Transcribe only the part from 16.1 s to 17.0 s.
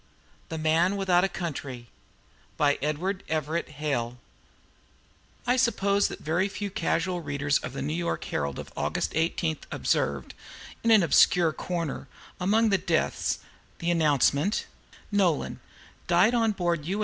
on board U.